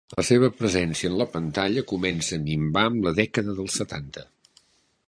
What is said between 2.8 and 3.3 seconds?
amb la